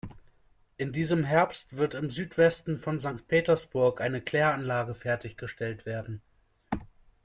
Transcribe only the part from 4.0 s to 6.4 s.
eine Kläranlage fertig gestellt werden.